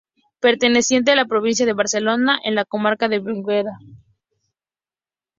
Perteneciente 0.39 1.11
a 1.11 1.15
la 1.15 1.25
provincia 1.27 1.63
de 1.63 1.73
Barcelona, 1.73 2.39
en 2.43 2.55
la 2.55 2.65
comarca 2.65 3.07
del 3.07 3.21
Berguedá. 3.21 3.77